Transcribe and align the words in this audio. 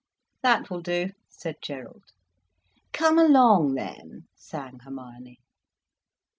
"That 0.41 0.71
will 0.71 0.81
do," 0.81 1.11
said 1.29 1.57
Gerald. 1.63 2.05
"Come 2.91 3.19
along 3.19 3.75
then," 3.75 4.25
sang 4.35 4.79
Hermione. 4.79 5.37